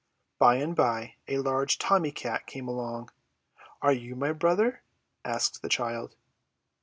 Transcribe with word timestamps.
By 0.39 0.55
and 0.55 0.75
by 0.75 1.17
a 1.27 1.37
large 1.37 1.77
Tommy 1.77 2.11
Cat 2.11 2.47
came 2.47 2.67
along. 2.67 3.11
"Are 3.83 3.93
you 3.93 4.15
my 4.15 4.31
brother?" 4.31 4.81
asked 5.23 5.61
the 5.61 5.69
child. 5.69 6.15